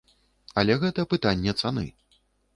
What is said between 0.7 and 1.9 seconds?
гэта пытанне цаны.